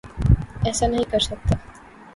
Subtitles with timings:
[0.65, 1.55] ایسا نہیں کرسکتا